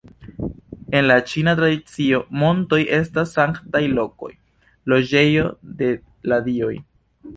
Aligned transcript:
En 0.99 1.03
la 1.09 1.17
ĉina 1.31 1.53
tradicio, 1.59 2.21
montoj 2.43 2.79
estas 2.99 3.35
sanktaj 3.37 3.83
lokoj, 3.99 4.33
loĝejoj 4.95 5.47
de 5.83 5.93
la 6.33 6.41
dioj. 6.49 6.73